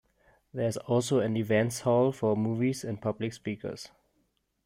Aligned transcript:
There 0.51 0.67
is 0.67 0.77
also 0.77 1.19
an 1.19 1.37
events 1.37 1.81
hall 1.81 2.11
for 2.11 2.35
movies 2.35 2.83
and 2.83 2.99
public 2.99 3.33
speakers. 3.33 3.89